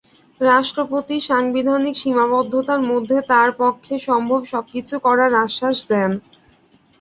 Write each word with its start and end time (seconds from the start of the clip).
রাষ্ট্রপতি 0.41 1.15
সাংবিধানিক 1.29 1.95
সীমাবদ্ধতার 1.97 2.81
মধ্যে 2.91 3.17
তাঁর 3.31 3.49
পক্ষে 3.61 3.95
সম্ভব 4.07 4.41
সবকিছু 4.51 4.95
করার 5.05 5.31
আশ্বাস 5.45 5.77
দেন। 5.91 6.11